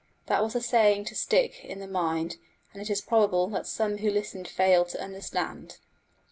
That 0.25 0.41
was 0.41 0.55
a 0.55 0.61
saying 0.61 1.05
to 1.05 1.15
stick 1.15 1.63
in 1.63 1.77
the 1.77 1.85
mind, 1.87 2.37
and 2.73 2.81
it 2.81 2.89
is 2.89 3.01
probable 3.01 3.45
that 3.49 3.67
some 3.67 3.97
who 3.99 4.09
listened 4.09 4.47
failed 4.47 4.89
to 4.89 4.99
understand. 4.99 5.77